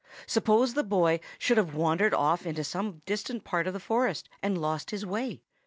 [0.25, 4.59] Suppose the boy should have wandered off into some distant part of the forest, and
[4.59, 5.43] lost his way?